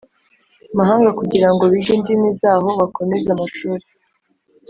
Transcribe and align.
mahanga 0.77 1.09
kugira 1.19 1.47
ngo 1.53 1.63
bige 1.71 1.91
indimi 1.97 2.29
zaho 2.39 2.69
bakomeze 2.79 3.27
amashuri 3.35 3.83